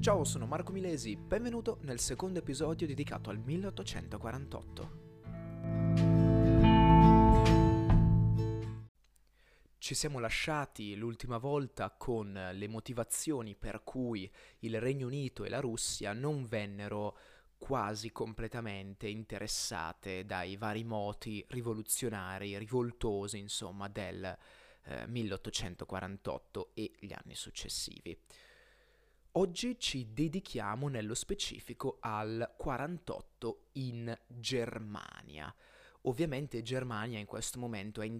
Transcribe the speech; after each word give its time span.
Ciao, 0.00 0.24
sono 0.24 0.46
Marco 0.46 0.72
Milesi, 0.72 1.14
benvenuto 1.14 1.76
nel 1.82 2.00
secondo 2.00 2.38
episodio 2.38 2.86
dedicato 2.86 3.28
al 3.28 3.36
1848. 3.36 5.08
Ci 9.76 9.94
siamo 9.94 10.18
lasciati 10.18 10.96
l'ultima 10.96 11.36
volta 11.36 11.90
con 11.90 12.32
le 12.32 12.66
motivazioni 12.66 13.54
per 13.54 13.82
cui 13.84 14.32
il 14.60 14.80
Regno 14.80 15.04
Unito 15.04 15.44
e 15.44 15.50
la 15.50 15.60
Russia 15.60 16.14
non 16.14 16.46
vennero 16.46 17.18
quasi 17.58 18.10
completamente 18.10 19.06
interessate 19.06 20.24
dai 20.24 20.56
vari 20.56 20.82
moti 20.82 21.44
rivoluzionari, 21.50 22.56
rivoltosi, 22.56 23.36
insomma, 23.36 23.86
del 23.88 24.24
eh, 24.84 25.06
1848 25.06 26.70
e 26.72 26.90
gli 27.00 27.12
anni 27.12 27.34
successivi. 27.34 28.18
Oggi 29.34 29.78
ci 29.78 30.12
dedichiamo 30.12 30.88
nello 30.88 31.14
specifico 31.14 31.98
al 32.00 32.54
48 32.56 33.66
in 33.74 34.12
Germania. 34.26 35.54
Ovviamente 36.02 36.62
Germania 36.62 37.20
in 37.20 37.26
questo 37.26 37.60
momento 37.60 38.00
è, 38.00 38.10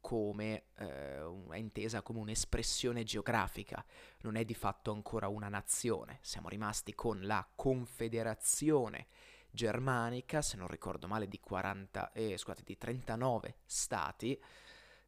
come, 0.00 0.64
eh, 0.76 1.22
è 1.50 1.56
intesa 1.56 2.02
come 2.02 2.18
un'espressione 2.18 3.04
geografica, 3.04 3.84
non 4.22 4.34
è 4.34 4.44
di 4.44 4.54
fatto 4.54 4.90
ancora 4.90 5.28
una 5.28 5.48
nazione. 5.48 6.18
Siamo 6.20 6.48
rimasti 6.48 6.96
con 6.96 7.20
la 7.22 7.46
Confederazione 7.54 9.06
Germanica, 9.52 10.42
se 10.42 10.56
non 10.56 10.66
ricordo 10.66 11.06
male, 11.06 11.28
di, 11.28 11.38
40, 11.38 12.10
eh, 12.10 12.36
scusate, 12.36 12.62
di 12.64 12.76
39 12.76 13.58
stati, 13.66 14.36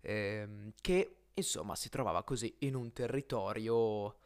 ehm, 0.02 0.73
che 0.80 1.16
insomma 1.35 1.74
si 1.74 1.88
trovava 1.88 2.23
così 2.23 2.55
in 2.61 2.77
un 2.77 2.93
territorio 2.93 4.19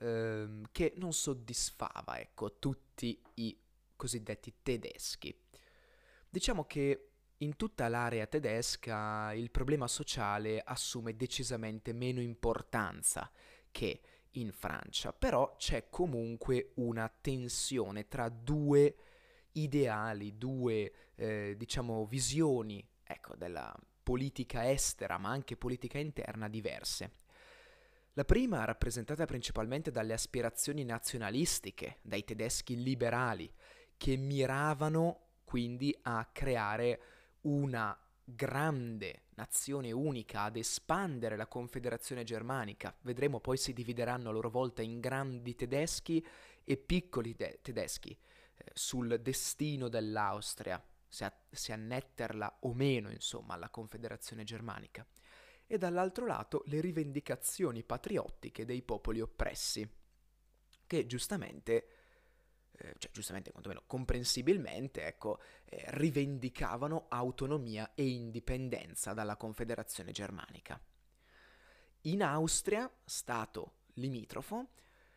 ehm, 0.00 0.64
che 0.72 0.94
non 0.96 1.12
soddisfava 1.12 2.18
ecco, 2.18 2.58
tutti 2.58 3.20
i 3.34 3.56
cosiddetti 3.96 4.54
tedeschi. 4.62 5.36
Diciamo 6.28 6.64
che 6.64 7.10
in 7.38 7.56
tutta 7.56 7.88
l'area 7.88 8.26
tedesca 8.26 9.32
il 9.32 9.50
problema 9.50 9.86
sociale 9.86 10.62
assume 10.64 11.16
decisamente 11.16 11.92
meno 11.92 12.20
importanza 12.20 13.30
che 13.70 14.00
in 14.34 14.52
Francia, 14.52 15.12
però 15.12 15.56
c'è 15.56 15.88
comunque 15.88 16.72
una 16.74 17.08
tensione 17.08 18.08
tra 18.08 18.28
due 18.28 18.94
ideali, 19.52 20.36
due 20.36 20.92
eh, 21.16 21.54
diciamo 21.56 22.06
visioni 22.06 22.86
ecco, 23.02 23.34
della 23.34 23.74
politica 24.02 24.70
estera 24.70 25.18
ma 25.18 25.30
anche 25.30 25.56
politica 25.56 25.98
interna 25.98 26.48
diverse. 26.48 27.19
La 28.20 28.26
prima 28.26 28.66
rappresentata 28.66 29.24
principalmente 29.24 29.90
dalle 29.90 30.12
aspirazioni 30.12 30.84
nazionalistiche, 30.84 32.00
dai 32.02 32.22
tedeschi 32.22 32.82
liberali, 32.82 33.50
che 33.96 34.14
miravano 34.16 35.38
quindi 35.42 35.98
a 36.02 36.28
creare 36.30 37.00
una 37.44 37.98
grande 38.22 39.22
nazione 39.36 39.90
unica, 39.90 40.42
ad 40.42 40.56
espandere 40.56 41.34
la 41.34 41.46
confederazione 41.46 42.22
germanica. 42.22 42.94
Vedremo 43.00 43.40
poi 43.40 43.56
si 43.56 43.72
divideranno 43.72 44.28
a 44.28 44.32
loro 44.32 44.50
volta 44.50 44.82
in 44.82 45.00
grandi 45.00 45.54
tedeschi 45.54 46.22
e 46.62 46.76
piccoli 46.76 47.34
de- 47.34 47.60
tedeschi 47.62 48.10
eh, 48.10 48.64
sul 48.74 49.18
destino 49.22 49.88
dell'Austria, 49.88 50.78
se, 51.08 51.24
a- 51.24 51.34
se 51.50 51.72
annetterla 51.72 52.58
o 52.60 52.74
meno, 52.74 53.08
insomma, 53.10 53.54
alla 53.54 53.70
confederazione 53.70 54.44
germanica 54.44 55.06
e 55.72 55.78
dall'altro 55.78 56.26
lato 56.26 56.64
le 56.66 56.80
rivendicazioni 56.80 57.84
patriottiche 57.84 58.64
dei 58.64 58.82
popoli 58.82 59.20
oppressi, 59.20 59.88
che 60.84 61.06
giustamente, 61.06 61.86
eh, 62.72 62.94
cioè 62.98 63.12
giustamente 63.12 63.52
quantomeno 63.52 63.84
comprensibilmente, 63.86 65.06
ecco, 65.06 65.38
eh, 65.66 65.84
rivendicavano 65.90 67.06
autonomia 67.08 67.92
e 67.94 68.08
indipendenza 68.08 69.12
dalla 69.12 69.36
Confederazione 69.36 70.10
Germanica. 70.10 70.82
In 72.02 72.24
Austria, 72.24 72.92
stato 73.04 73.74
limitrofo, 73.94 74.70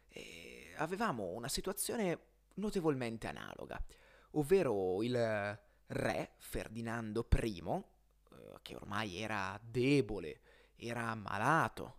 eh, 0.09 0.71
avevamo 0.77 1.31
una 1.31 1.47
situazione 1.47 2.25
notevolmente 2.57 3.25
analoga, 3.25 3.83
ovvero 4.33 5.01
il 5.01 5.59
re 5.87 6.33
Ferdinando 6.37 7.27
I, 7.41 7.83
eh, 8.39 8.57
che 8.61 8.75
ormai 8.75 9.17
era 9.17 9.59
debole, 9.61 10.41
era 10.75 11.09
ammalato, 11.09 11.97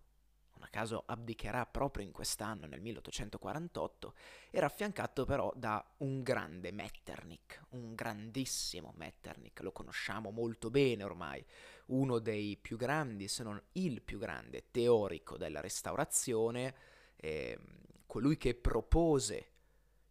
non 0.54 0.62
a 0.62 0.68
caso 0.68 1.04
abdicherà 1.06 1.66
proprio 1.66 2.04
in 2.04 2.12
quest'anno, 2.12 2.66
nel 2.66 2.80
1848, 2.80 4.14
era 4.50 4.66
affiancato 4.66 5.24
però 5.24 5.52
da 5.54 5.84
un 5.98 6.22
grande 6.22 6.70
Metternich, 6.72 7.60
un 7.70 7.94
grandissimo 7.94 8.92
Metternich, 8.96 9.60
lo 9.60 9.72
conosciamo 9.72 10.30
molto 10.30 10.70
bene 10.70 11.04
ormai, 11.04 11.44
uno 11.86 12.18
dei 12.18 12.56
più 12.56 12.76
grandi, 12.76 13.28
se 13.28 13.42
non 13.42 13.60
il 13.72 14.02
più 14.02 14.18
grande 14.18 14.70
teorico 14.70 15.36
della 15.36 15.60
restaurazione, 15.60 16.74
eh, 17.16 17.58
colui 18.06 18.36
che 18.36 18.54
propose 18.54 19.48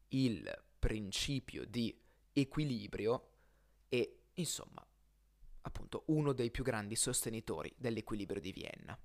il 0.10 0.64
principio 0.80 1.66
di 1.66 1.98
equilibrio 2.34 3.30
e 3.88 4.24
insomma 4.34 4.83
appunto 5.64 6.04
uno 6.08 6.34
dei 6.34 6.52
più 6.52 6.64
grandi 6.64 6.96
sostenitori 6.96 7.74
dell'equilibrio 7.78 8.42
di 8.42 8.52
Vienna. 8.52 8.98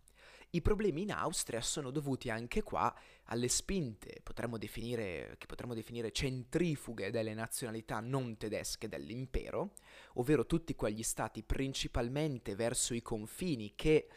I 0.51 0.63
problemi 0.63 1.03
in 1.03 1.13
Austria 1.13 1.61
sono 1.61 1.91
dovuti 1.91 2.31
anche 2.31 2.63
qua 2.63 2.95
alle 3.25 3.49
spinte, 3.49 4.21
potremmo 4.23 4.57
definire, 4.57 5.35
che 5.37 5.45
potremmo 5.45 5.75
definire 5.75 6.11
centrifughe 6.11 7.11
delle 7.11 7.35
nazionalità 7.35 8.01
non 8.01 8.39
tedesche 8.39 8.89
dell'impero, 8.89 9.73
ovvero 10.15 10.47
tutti 10.47 10.75
quegli 10.75 11.03
stati 11.03 11.43
principalmente 11.43 12.55
verso 12.55 12.95
i 12.95 13.03
confini 13.03 13.75
che 13.75 14.09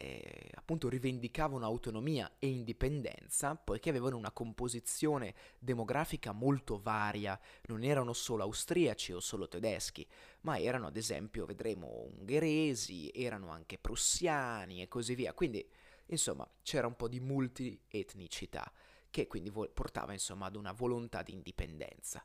eh, 0.00 0.50
appunto 0.54 0.88
rivendicavano 0.88 1.66
autonomia 1.66 2.32
e 2.38 2.48
indipendenza, 2.48 3.54
poiché 3.54 3.90
avevano 3.90 4.16
una 4.16 4.30
composizione 4.30 5.34
demografica 5.58 6.32
molto 6.32 6.80
varia, 6.80 7.38
non 7.66 7.84
erano 7.84 8.14
solo 8.14 8.42
austriaci 8.44 9.12
o 9.12 9.20
solo 9.20 9.46
tedeschi, 9.46 10.06
ma 10.42 10.58
erano 10.58 10.86
ad 10.86 10.96
esempio, 10.96 11.44
vedremo, 11.44 12.08
ungheresi, 12.16 13.10
erano 13.14 13.50
anche 13.50 13.76
prussiani 13.76 14.80
e 14.80 14.88
così 14.88 15.14
via. 15.14 15.34
Quindi, 15.34 15.68
insomma, 16.06 16.48
c'era 16.62 16.86
un 16.86 16.96
po' 16.96 17.08
di 17.08 17.20
multietnicità 17.20 18.72
che 19.10 19.26
quindi 19.26 19.50
vo- 19.50 19.68
portava 19.68 20.12
insomma 20.14 20.46
ad 20.46 20.56
una 20.56 20.72
volontà 20.72 21.22
di 21.22 21.32
indipendenza. 21.32 22.24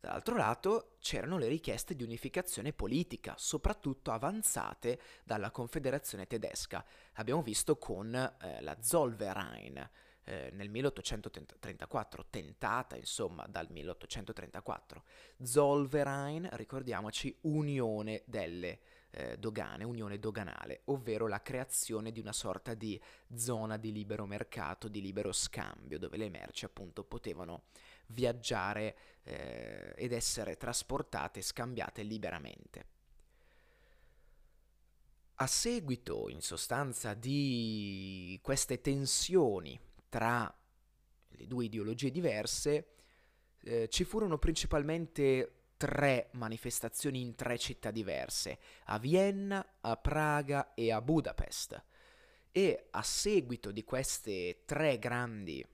Dall'altro 0.00 0.36
lato 0.36 0.96
c'erano 1.00 1.38
le 1.38 1.48
richieste 1.48 1.96
di 1.96 2.04
unificazione 2.04 2.72
politica, 2.72 3.34
soprattutto 3.36 4.12
avanzate 4.12 5.00
dalla 5.24 5.50
Confederazione 5.50 6.26
tedesca. 6.26 6.84
Abbiamo 7.14 7.42
visto 7.42 7.76
con 7.78 8.14
eh, 8.14 8.60
la 8.60 8.76
Zollverein 8.80 9.90
eh, 10.22 10.50
nel 10.52 10.68
1834, 10.68 12.26
tentata 12.30 12.96
insomma 12.96 13.46
dal 13.48 13.66
1834. 13.70 15.02
Zollverein, 15.42 16.48
ricordiamoci, 16.52 17.36
unione 17.42 18.22
delle 18.26 18.78
eh, 19.10 19.38
dogane, 19.38 19.84
unione 19.84 20.18
doganale, 20.18 20.82
ovvero 20.86 21.26
la 21.26 21.40
creazione 21.40 22.12
di 22.12 22.20
una 22.20 22.32
sorta 22.32 22.74
di 22.74 23.00
zona 23.34 23.78
di 23.78 23.90
libero 23.90 24.26
mercato, 24.26 24.86
di 24.86 25.00
libero 25.00 25.32
scambio, 25.32 25.98
dove 25.98 26.16
le 26.18 26.28
merci 26.28 26.66
appunto 26.66 27.04
potevano 27.04 27.62
viaggiare 28.08 28.96
eh, 29.22 29.94
ed 29.96 30.12
essere 30.12 30.56
trasportate 30.56 31.40
e 31.40 31.42
scambiate 31.42 32.02
liberamente. 32.02 32.86
A 35.40 35.46
seguito, 35.46 36.28
in 36.28 36.40
sostanza, 36.40 37.14
di 37.14 38.38
queste 38.42 38.80
tensioni 38.80 39.78
tra 40.08 40.52
le 41.28 41.46
due 41.46 41.66
ideologie 41.66 42.10
diverse, 42.10 42.94
eh, 43.62 43.88
ci 43.88 44.04
furono 44.04 44.38
principalmente 44.38 45.52
tre 45.76 46.30
manifestazioni 46.32 47.20
in 47.20 47.36
tre 47.36 47.56
città 47.56 47.92
diverse, 47.92 48.58
a 48.86 48.98
Vienna, 48.98 49.64
a 49.80 49.96
Praga 49.96 50.74
e 50.74 50.90
a 50.90 51.00
Budapest. 51.00 51.84
E 52.50 52.88
a 52.90 53.02
seguito 53.02 53.70
di 53.70 53.84
queste 53.84 54.62
tre 54.64 54.98
grandi 54.98 55.64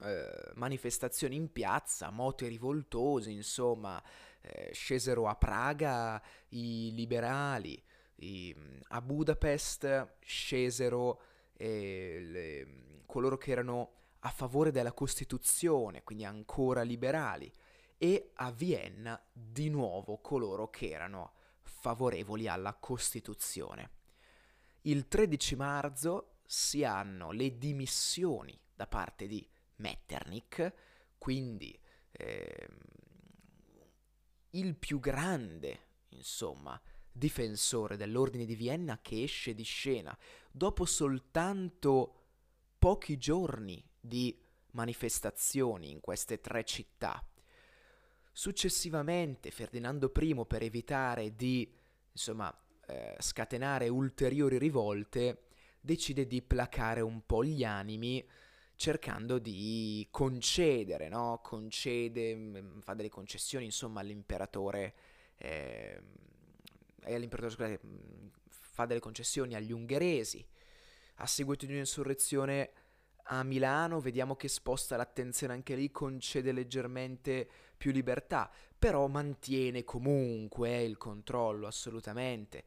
eh, 0.00 0.52
manifestazioni 0.54 1.36
in 1.36 1.50
piazza, 1.50 2.10
moti 2.10 2.46
rivoltosi, 2.46 3.32
insomma, 3.32 4.02
eh, 4.40 4.70
scesero 4.72 5.26
a 5.26 5.34
Praga 5.34 6.22
i 6.50 6.92
liberali, 6.94 7.82
i, 8.16 8.54
a 8.88 9.00
Budapest 9.00 10.14
scesero 10.20 11.20
eh, 11.54 12.18
le, 12.20 12.66
coloro 13.06 13.36
che 13.36 13.50
erano 13.50 13.92
a 14.20 14.30
favore 14.30 14.70
della 14.70 14.92
Costituzione, 14.92 16.02
quindi 16.02 16.24
ancora 16.24 16.82
liberali, 16.82 17.50
e 17.96 18.30
a 18.34 18.50
Vienna 18.52 19.20
di 19.32 19.68
nuovo 19.68 20.18
coloro 20.18 20.70
che 20.70 20.90
erano 20.90 21.32
favorevoli 21.62 22.48
alla 22.48 22.74
Costituzione. 22.74 23.90
Il 24.82 25.08
13 25.08 25.56
marzo 25.56 26.36
si 26.46 26.84
hanno 26.84 27.32
le 27.32 27.58
dimissioni 27.58 28.58
da 28.74 28.86
parte 28.86 29.26
di 29.26 29.46
Metternich, 29.78 30.72
quindi 31.18 31.76
eh, 32.12 32.68
il 34.50 34.76
più 34.76 35.00
grande, 35.00 35.80
insomma, 36.10 36.80
difensore 37.12 37.96
dell'ordine 37.96 38.44
di 38.44 38.54
Vienna 38.54 39.00
che 39.02 39.24
esce 39.24 39.54
di 39.54 39.64
scena 39.64 40.16
dopo 40.50 40.84
soltanto 40.84 42.14
pochi 42.78 43.18
giorni 43.18 43.84
di 44.00 44.40
manifestazioni 44.72 45.90
in 45.90 46.00
queste 46.00 46.40
tre 46.40 46.64
città. 46.64 47.22
Successivamente 48.32 49.50
Ferdinando 49.50 50.12
I, 50.16 50.44
per 50.46 50.62
evitare 50.62 51.34
di 51.34 51.72
insomma, 52.12 52.56
eh, 52.86 53.16
scatenare 53.18 53.88
ulteriori 53.88 54.58
rivolte, 54.58 55.48
decide 55.80 56.26
di 56.26 56.40
placare 56.42 57.00
un 57.00 57.24
po' 57.26 57.44
gli 57.44 57.64
animi 57.64 58.24
cercando 58.78 59.38
di 59.40 60.06
concedere, 60.08 61.08
no? 61.08 61.40
Concede, 61.42 62.34
mm, 62.36 62.78
fa 62.78 62.94
delle 62.94 63.08
concessioni 63.08 63.64
insomma 63.64 64.00
all'imperatore, 64.00 64.94
eh, 65.36 66.00
all'imperatore 67.02 67.50
scusate, 67.52 67.80
mm, 67.84 68.26
fa 68.46 68.86
delle 68.86 69.00
concessioni 69.00 69.56
agli 69.56 69.72
ungheresi. 69.72 70.46
A 71.16 71.26
seguito 71.26 71.66
di 71.66 71.72
un'insurrezione 71.72 72.70
a 73.30 73.42
Milano 73.42 73.98
vediamo 74.00 74.36
che 74.36 74.46
sposta 74.46 74.96
l'attenzione 74.96 75.54
anche 75.54 75.74
lì, 75.74 75.90
concede 75.90 76.52
leggermente 76.52 77.48
più 77.76 77.90
libertà, 77.90 78.48
però 78.78 79.08
mantiene 79.08 79.82
comunque 79.82 80.82
il 80.84 80.96
controllo 80.96 81.66
assolutamente. 81.66 82.64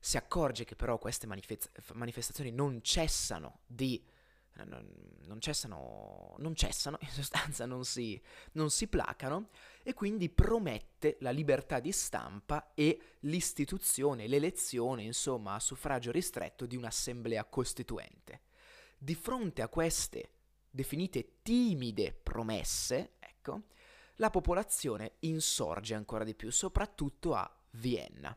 Si 0.00 0.16
accorge 0.16 0.64
che 0.64 0.76
però 0.76 0.96
queste 0.96 1.26
manifest- 1.26 1.92
manifestazioni 1.92 2.50
non 2.52 2.80
cessano 2.82 3.60
di 3.66 4.02
non, 4.54 4.88
non, 5.24 5.40
cessano, 5.40 6.34
non 6.38 6.54
cessano, 6.54 6.98
in 7.00 7.08
sostanza 7.08 7.66
non 7.66 7.84
si, 7.84 8.20
non 8.52 8.70
si 8.70 8.86
placano, 8.88 9.50
e 9.82 9.94
quindi 9.94 10.28
promette 10.28 11.16
la 11.20 11.30
libertà 11.30 11.80
di 11.80 11.92
stampa 11.92 12.72
e 12.74 13.16
l'istituzione, 13.20 14.26
l'elezione, 14.26 15.02
insomma, 15.02 15.54
a 15.54 15.60
suffragio 15.60 16.10
ristretto 16.10 16.66
di 16.66 16.76
un'assemblea 16.76 17.44
costituente. 17.44 18.42
Di 18.98 19.14
fronte 19.14 19.62
a 19.62 19.68
queste 19.68 20.30
definite 20.70 21.38
timide 21.42 22.12
promesse, 22.12 23.14
ecco, 23.18 23.64
la 24.16 24.30
popolazione 24.30 25.14
insorge 25.20 25.94
ancora 25.94 26.24
di 26.24 26.34
più, 26.34 26.50
soprattutto 26.50 27.34
a 27.34 27.50
Vienna. 27.70 28.36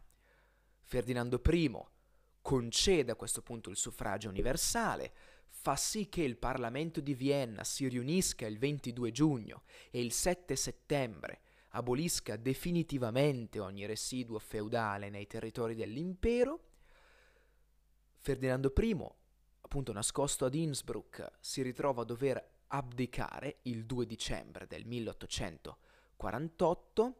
Ferdinando 0.82 1.42
I 1.44 1.72
concede 2.42 3.12
a 3.12 3.16
questo 3.16 3.42
punto 3.42 3.70
il 3.70 3.76
suffragio 3.76 4.30
universale, 4.30 5.14
fa 5.62 5.75
sì 5.75 6.07
che 6.10 6.22
il 6.22 6.38
Parlamento 6.38 7.02
di 7.02 7.16
Vienna 7.16 7.63
si 7.63 7.88
riunisca 7.88 8.46
il 8.46 8.60
22 8.60 9.12
giugno 9.12 9.63
e 9.90 10.02
il 10.02 10.12
7 10.12 10.56
settembre 10.56 11.40
abolisca 11.69 12.36
definitivamente 12.36 13.60
ogni 13.60 13.86
residuo 13.86 14.40
feudale 14.40 15.10
nei 15.10 15.28
territori 15.28 15.75
dell'impero. 15.75 16.63
Ferdinando 18.19 18.74
I, 18.78 18.98
appunto 19.62 19.92
nascosto 19.92 20.46
ad 20.46 20.54
Innsbruck, 20.54 21.31
si 21.40 21.62
ritrova 21.62 22.04
a 22.04 22.06
dover 22.06 22.54
abdicare 22.68 23.57
il 23.63 23.86
2 23.86 24.06
dicembre 24.06 24.68
del 24.68 24.86
1848 24.86 27.16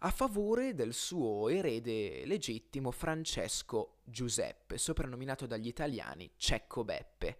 a 0.00 0.10
favore 0.10 0.74
del 0.74 0.92
suo 0.92 1.48
erede 1.48 2.26
legittimo 2.26 2.90
Francesco 2.90 4.00
Giuseppe, 4.04 4.76
soprannominato 4.76 5.46
dagli 5.46 5.68
italiani 5.68 6.30
Cecco 6.36 6.84
Beppe, 6.84 7.38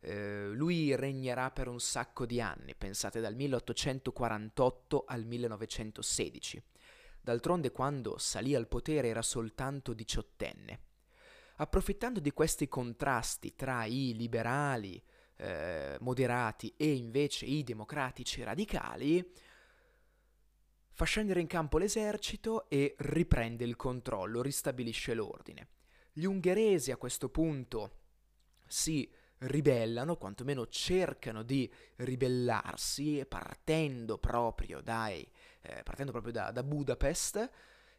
eh, 0.00 0.48
lui 0.48 0.94
regnerà 0.94 1.50
per 1.50 1.68
un 1.68 1.80
sacco 1.80 2.26
di 2.26 2.40
anni, 2.40 2.74
pensate 2.74 3.20
dal 3.20 3.34
1848 3.34 5.04
al 5.06 5.24
1916. 5.24 6.62
D'altronde 7.20 7.72
quando 7.72 8.18
salì 8.18 8.54
al 8.54 8.68
potere 8.68 9.08
era 9.08 9.22
soltanto 9.22 9.92
diciottenne. 9.92 10.80
Approfittando 11.56 12.20
di 12.20 12.30
questi 12.32 12.68
contrasti 12.68 13.54
tra 13.56 13.84
i 13.84 14.14
liberali 14.14 15.02
eh, 15.36 15.96
moderati 16.00 16.72
e 16.76 16.92
invece 16.92 17.46
i 17.46 17.64
democratici 17.64 18.42
radicali, 18.42 19.32
fa 20.92 21.04
scendere 21.04 21.40
in 21.40 21.46
campo 21.46 21.78
l'esercito 21.78 22.68
e 22.68 22.94
riprende 22.98 23.64
il 23.64 23.76
controllo, 23.76 24.40
ristabilisce 24.40 25.12
l'ordine. 25.14 25.68
Gli 26.12 26.24
ungheresi 26.24 26.90
a 26.90 26.96
questo 26.96 27.28
punto 27.28 27.98
si 28.66 29.10
ribellano, 29.38 30.16
quantomeno 30.16 30.66
cercano 30.66 31.42
di 31.42 31.70
ribellarsi 31.96 33.24
partendo 33.28 34.18
proprio, 34.18 34.80
dai, 34.80 35.28
eh, 35.62 35.82
partendo 35.82 36.12
proprio 36.12 36.32
da, 36.32 36.50
da 36.50 36.62
Budapest, 36.62 37.50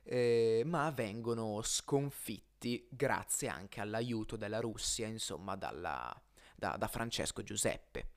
eh, 0.04 0.64
ma 0.66 0.90
vengono 0.92 1.62
sconfitti 1.62 2.88
grazie 2.90 3.50
anche 3.50 3.82
all'aiuto 3.82 4.36
della 4.36 4.60
Russia, 4.60 5.08
insomma, 5.08 5.56
dalla, 5.56 6.14
da, 6.56 6.76
da 6.78 6.88
Francesco 6.88 7.44
Giuseppe. 7.44 8.12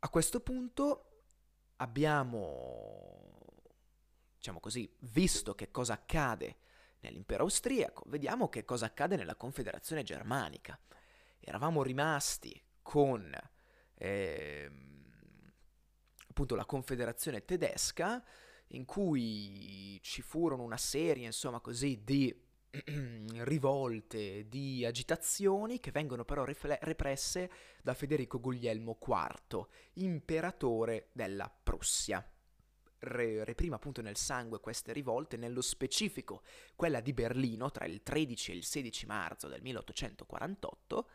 A 0.00 0.08
questo 0.08 0.40
punto 0.40 1.22
abbiamo, 1.76 3.40
diciamo 4.36 4.60
così, 4.60 4.88
visto 5.00 5.54
che 5.54 5.70
cosa 5.70 5.94
accade 5.94 6.58
nell'impero 7.00 7.44
austriaco, 7.44 8.04
vediamo 8.06 8.48
che 8.48 8.64
cosa 8.64 8.86
accade 8.86 9.16
nella 9.16 9.34
Confederazione 9.34 10.02
germanica 10.02 10.78
eravamo 11.40 11.82
rimasti 11.82 12.60
con 12.82 13.34
eh, 13.94 14.70
appunto 16.28 16.54
la 16.54 16.66
Confederazione 16.66 17.44
tedesca 17.44 18.22
in 18.70 18.84
cui 18.84 19.98
ci 20.02 20.22
furono 20.22 20.62
una 20.62 20.76
serie, 20.76 21.24
insomma, 21.24 21.60
così 21.60 22.02
di 22.04 22.34
rivolte, 23.44 24.46
di 24.48 24.84
agitazioni 24.84 25.80
che 25.80 25.90
vengono 25.90 26.24
però 26.24 26.44
rifle- 26.44 26.78
represse 26.82 27.50
da 27.82 27.94
Federico 27.94 28.40
Guglielmo 28.40 28.98
IV, 29.00 29.66
imperatore 29.94 31.08
della 31.12 31.50
Prussia. 31.62 32.24
Re- 32.98 33.44
reprima 33.44 33.76
appunto 33.76 34.00
nel 34.00 34.16
sangue 34.16 34.60
queste 34.60 34.92
rivolte, 34.92 35.36
nello 35.36 35.60
specifico 35.60 36.42
quella 36.74 37.00
di 37.00 37.12
Berlino 37.12 37.70
tra 37.70 37.84
il 37.84 38.02
13 38.02 38.52
e 38.52 38.54
il 38.54 38.64
16 38.64 39.06
marzo 39.06 39.48
del 39.48 39.60
1848, 39.62 41.08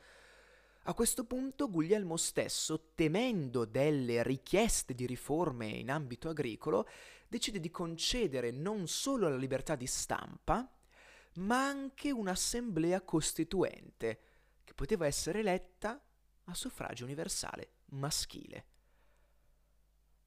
a 0.85 0.93
questo 0.95 1.25
punto 1.25 1.69
Guglielmo 1.69 2.17
stesso, 2.17 2.91
temendo 2.95 3.65
delle 3.65 4.23
richieste 4.23 4.95
di 4.95 5.05
riforme 5.05 5.67
in 5.67 5.91
ambito 5.91 6.29
agricolo, 6.29 6.88
decide 7.27 7.59
di 7.59 7.69
concedere 7.69 8.50
non 8.50 8.88
solo 8.88 9.29
la 9.29 9.38
libertà 9.38 9.75
di 9.75 9.85
stampa, 9.85 10.67
ma 11.35 11.67
anche 11.67 12.11
un'assemblea 12.11 13.01
costituente, 13.01 14.19
che 14.63 14.73
poteva 14.73 15.05
essere 15.05 15.39
eletta 15.39 16.03
a 16.45 16.53
suffragio 16.55 17.03
universale 17.03 17.73
maschile. 17.91 18.65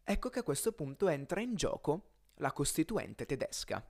Ecco 0.06 0.28
che 0.28 0.40
a 0.40 0.42
questo 0.42 0.72
punto 0.72 1.08
entra 1.08 1.40
in 1.40 1.54
gioco 1.54 2.10
la 2.34 2.52
Costituente 2.52 3.24
tedesca, 3.24 3.82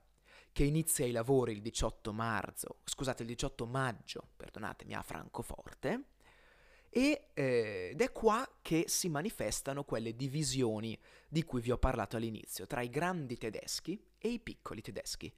che 0.53 0.63
inizia 0.63 1.05
i 1.05 1.11
lavori 1.11 1.51
il 1.51 1.61
18 1.61 2.13
marzo, 2.13 2.77
scusate, 2.85 3.23
il 3.23 3.27
18 3.27 3.65
maggio, 3.65 4.29
perdonatemi, 4.37 4.93
a 4.93 5.01
Francoforte, 5.01 6.05
e, 6.89 7.27
eh, 7.33 7.89
ed 7.91 7.99
è 7.99 8.13
qua 8.13 8.49
che 8.61 8.85
si 8.87 9.09
manifestano 9.09 9.83
quelle 9.83 10.15
divisioni 10.15 10.97
di 11.27 11.43
cui 11.43 11.59
vi 11.59 11.71
ho 11.71 11.77
parlato 11.77 12.15
all'inizio, 12.15 12.65
tra 12.65 12.79
i 12.79 12.89
grandi 12.89 13.35
tedeschi 13.35 14.01
e 14.17 14.29
i 14.29 14.39
piccoli 14.39 14.81
tedeschi. 14.81 15.29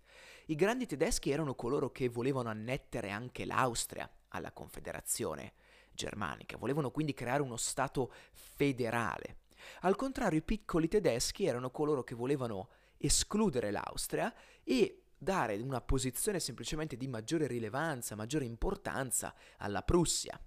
I 0.46 0.56
grandi 0.56 0.86
tedeschi 0.86 1.32
erano 1.32 1.56
coloro 1.56 1.92
che 1.92 2.10
volevano 2.10 2.50
annettere 2.50 3.10
anche 3.10 3.46
l'Austria 3.46 4.08
alla 4.28 4.52
Confederazione 4.52 5.54
germanica, 5.92 6.58
volevano 6.58 6.92
quindi 6.92 7.16
creare 7.16 7.42
uno 7.42 7.58
Stato 7.58 8.14
federale. 8.32 9.38
Al 9.82 9.96
contrario, 9.96 10.40
i 10.40 10.44
piccoli 10.44 10.88
tedeschi 10.88 11.46
erano 11.46 11.72
coloro 11.72 12.04
che 12.04 12.16
volevano 12.16 12.70
escludere 12.98 13.72
l'Austria 13.72 14.34
e 14.64 15.04
dare 15.18 15.56
una 15.58 15.82
posizione 15.82 16.40
semplicemente 16.40 16.98
di 16.98 17.08
maggiore 17.08 17.48
rilevanza, 17.48 18.16
maggiore 18.16 18.46
importanza 18.46 19.34
alla 19.58 19.82
Prussia. 19.82 20.40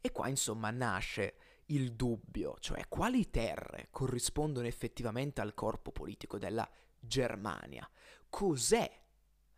E 0.00 0.12
qua 0.12 0.28
insomma 0.28 0.70
nasce 0.70 1.36
il 1.66 1.92
dubbio, 1.92 2.56
cioè 2.58 2.88
quali 2.88 3.30
terre 3.30 3.88
corrispondono 3.90 4.66
effettivamente 4.66 5.40
al 5.40 5.54
corpo 5.54 5.92
politico 5.92 6.38
della 6.38 6.68
Germania. 6.98 7.88
Cos'è 8.28 8.90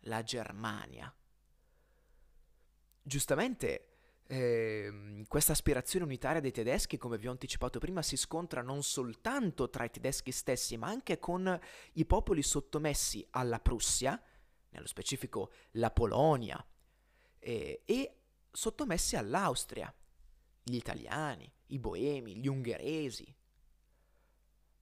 la 0.01 0.21
Germania? 0.21 1.13
Giustamente 3.01 3.92
eh, 4.33 5.23
questa 5.27 5.51
aspirazione 5.51 6.05
unitaria 6.05 6.41
dei 6.41 6.51
tedeschi, 6.51 6.97
come 6.97 7.19
vi 7.19 7.27
ho 7.27 7.31
anticipato 7.31 7.77
prima, 7.77 8.01
si 8.01 8.17
scontra 8.17 8.61
non 8.61 8.81
soltanto 8.81 9.69
tra 9.69 9.83
i 9.83 9.91
tedeschi 9.91 10.31
stessi, 10.31 10.75
ma 10.75 10.87
anche 10.87 11.19
con 11.19 11.59
i 11.93 12.05
popoli 12.05 12.41
sottomessi 12.41 13.25
alla 13.31 13.59
Prussia, 13.59 14.19
nello 14.69 14.87
specifico 14.87 15.51
la 15.71 15.91
Polonia, 15.91 16.65
eh, 17.37 17.83
e 17.85 18.17
sottomessi 18.51 19.15
all'Austria 19.15 19.93
gli 20.63 20.75
italiani, 20.75 21.51
i 21.67 21.77
boemi, 21.77 22.37
gli 22.37 22.47
ungheresi. 22.47 23.35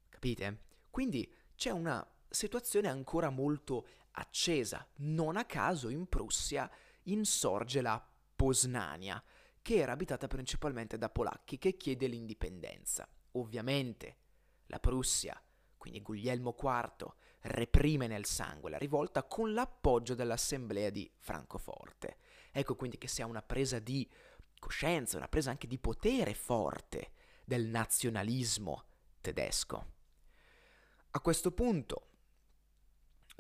Capite? 0.07 0.63
Quindi 0.89 1.29
c'è 1.55 1.71
una 1.71 2.05
situazione 2.29 2.87
ancora 2.87 3.29
molto 3.29 3.85
accesa. 4.11 4.87
Non 4.97 5.35
a 5.35 5.43
caso 5.43 5.89
in 5.89 6.07
Prussia 6.07 6.71
insorge 7.03 7.81
la 7.81 8.05
Posnania, 8.35 9.21
che 9.61 9.75
era 9.75 9.91
abitata 9.91 10.27
principalmente 10.27 10.97
da 10.97 11.09
polacchi, 11.09 11.57
che 11.57 11.77
chiede 11.77 12.07
l'indipendenza. 12.07 13.07
Ovviamente 13.33 14.17
la 14.67 14.79
Prussia, 14.79 15.39
quindi 15.77 16.01
Guglielmo 16.01 16.55
IV, 16.59 17.13
reprime 17.41 18.07
nel 18.07 18.25
sangue 18.25 18.69
la 18.69 18.77
rivolta 18.77 19.23
con 19.23 19.53
l'appoggio 19.53 20.15
dell'Assemblea 20.15 20.89
di 20.89 21.09
Francoforte. 21.17 22.17
Ecco 22.51 22.75
quindi 22.75 22.97
che 22.97 23.07
si 23.07 23.21
ha 23.21 23.25
una 23.25 23.41
presa 23.41 23.79
di 23.79 24.09
coscienza, 24.59 25.17
una 25.17 25.27
presa 25.27 25.49
anche 25.49 25.67
di 25.67 25.79
potere 25.79 26.33
forte 26.33 27.11
del 27.43 27.65
nazionalismo 27.65 28.85
tedesco. 29.21 29.85
A 31.11 31.19
questo 31.19 31.51
punto 31.51 32.07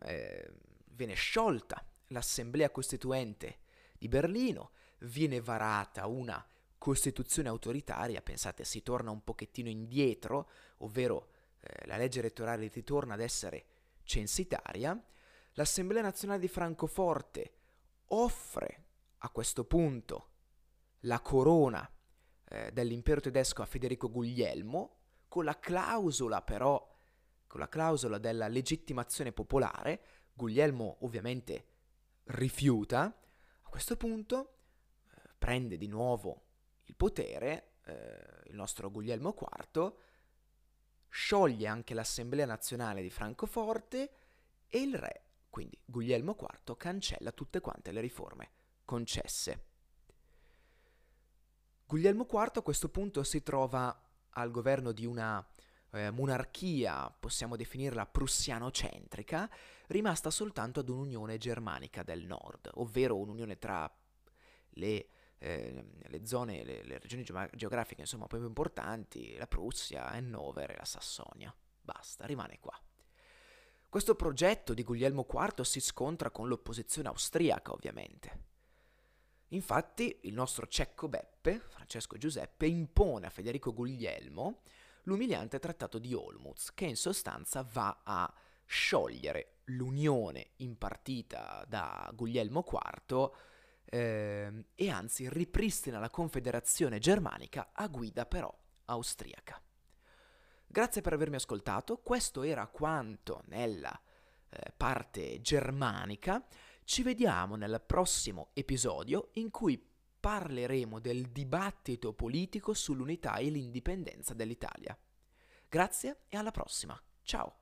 eh, 0.03 0.51
viene 0.85 1.13
sciolta 1.13 1.85
l'Assemblea 2.07 2.69
Costituente 2.69 3.59
di 3.97 4.07
Berlino, 4.07 4.71
viene 5.01 5.41
varata 5.41 6.07
una 6.07 6.45
Costituzione 6.77 7.47
autoritaria, 7.47 8.23
pensate 8.23 8.63
si 8.63 8.81
torna 8.81 9.11
un 9.11 9.23
pochettino 9.23 9.69
indietro, 9.69 10.49
ovvero 10.77 11.29
eh, 11.59 11.85
la 11.85 11.95
legge 11.95 12.19
elettorale 12.19 12.67
ritorna 12.73 13.13
ad 13.13 13.19
essere 13.19 13.65
censitaria, 14.03 14.99
l'Assemblea 15.53 16.01
Nazionale 16.01 16.39
di 16.39 16.47
Francoforte 16.47 17.53
offre 18.07 18.85
a 19.19 19.29
questo 19.29 19.63
punto 19.65 20.29
la 21.01 21.19
corona 21.19 21.87
eh, 22.45 22.71
dell'impero 22.71 23.21
tedesco 23.21 23.61
a 23.61 23.67
Federico 23.67 24.09
Guglielmo, 24.09 24.97
con 25.27 25.45
la 25.45 25.59
clausola 25.59 26.41
però, 26.41 26.83
con 27.45 27.59
la 27.59 27.69
clausola 27.69 28.17
della 28.17 28.47
legittimazione 28.47 29.31
popolare, 29.31 30.01
Guglielmo 30.33 30.97
ovviamente 31.01 31.65
rifiuta, 32.23 33.03
a 33.61 33.69
questo 33.69 33.95
punto 33.97 34.60
prende 35.41 35.75
di 35.75 35.87
nuovo 35.87 36.43
il 36.83 36.95
potere, 36.95 37.77
eh, 37.85 38.41
il 38.45 38.53
nostro 38.53 38.91
Guglielmo 38.91 39.35
IV, 39.35 39.91
scioglie 41.09 41.65
anche 41.65 41.95
l'Assemblea 41.95 42.45
nazionale 42.45 43.01
di 43.01 43.09
Francoforte 43.09 44.11
e 44.67 44.81
il 44.81 44.93
re, 44.93 45.23
quindi 45.49 45.75
Guglielmo 45.83 46.37
IV, 46.39 46.77
cancella 46.77 47.31
tutte 47.31 47.59
quante 47.59 47.91
le 47.91 48.01
riforme 48.01 48.51
concesse. 48.85 49.65
Guglielmo 51.87 52.27
IV 52.29 52.51
a 52.57 52.61
questo 52.61 52.89
punto 52.89 53.23
si 53.23 53.41
trova 53.41 53.99
al 54.29 54.51
governo 54.51 54.91
di 54.91 55.07
una 55.07 55.43
eh, 55.89 56.11
monarchia, 56.11 57.09
possiamo 57.09 57.55
definirla 57.55 58.05
prussiano-centrica, 58.05 59.49
rimasta 59.87 60.29
soltanto 60.29 60.81
ad 60.81 60.89
un'unione 60.89 61.39
germanica 61.39 62.03
del 62.03 62.27
nord, 62.27 62.69
ovvero 62.75 63.17
un'unione 63.17 63.57
tra 63.57 63.91
le, 64.75 65.07
eh, 65.43 65.83
le 66.01 66.25
zone, 66.25 66.63
le, 66.63 66.83
le 66.83 66.99
regioni 66.99 67.23
geografiche 67.23 68.01
insomma 68.01 68.27
più 68.27 68.43
importanti, 68.45 69.35
la 69.37 69.47
Prussia, 69.47 70.07
Hannover 70.07 70.69
e 70.69 70.75
la 70.77 70.85
Sassonia. 70.85 71.53
Basta, 71.81 72.25
rimane 72.25 72.59
qua. 72.59 72.79
Questo 73.89 74.15
progetto 74.15 74.75
di 74.75 74.83
Guglielmo 74.83 75.25
IV 75.27 75.61
si 75.61 75.79
scontra 75.79 76.29
con 76.29 76.47
l'opposizione 76.47 77.07
austriaca, 77.07 77.71
ovviamente. 77.71 78.49
Infatti 79.49 80.19
il 80.21 80.33
nostro 80.33 80.67
cecco 80.67 81.09
Beppe, 81.09 81.59
Francesco 81.59 82.17
Giuseppe, 82.17 82.67
impone 82.67 83.25
a 83.25 83.31
Federico 83.31 83.73
Guglielmo 83.73 84.61
l'umiliante 85.03 85.57
trattato 85.57 85.97
di 85.97 86.13
Olmutz, 86.13 86.71
che 86.73 86.85
in 86.85 86.95
sostanza 86.95 87.67
va 87.69 88.01
a 88.03 88.31
sciogliere 88.65 89.55
l'unione 89.65 90.51
impartita 90.57 91.65
da 91.67 92.09
Guglielmo 92.13 92.63
IV 92.65 93.31
eh, 93.93 94.63
e 94.73 94.89
anzi 94.89 95.27
ripristina 95.29 95.99
la 95.99 96.09
confederazione 96.09 96.97
germanica 96.97 97.71
a 97.73 97.87
guida 97.87 98.25
però 98.25 98.51
austriaca. 98.85 99.61
Grazie 100.65 101.01
per 101.01 101.11
avermi 101.11 101.35
ascoltato, 101.35 101.97
questo 101.97 102.43
era 102.43 102.65
quanto 102.67 103.43
nella 103.47 103.91
eh, 104.49 104.71
parte 104.75 105.41
germanica. 105.41 106.45
Ci 106.85 107.03
vediamo 107.03 107.57
nel 107.57 107.83
prossimo 107.85 108.51
episodio 108.53 109.31
in 109.33 109.49
cui 109.49 109.77
parleremo 110.19 110.99
del 110.99 111.27
dibattito 111.29 112.13
politico 112.13 112.73
sull'unità 112.73 113.35
e 113.35 113.49
l'indipendenza 113.49 114.33
dell'Italia. 114.33 114.97
Grazie 115.67 116.21
e 116.29 116.37
alla 116.37 116.51
prossima. 116.51 116.97
Ciao! 117.23 117.60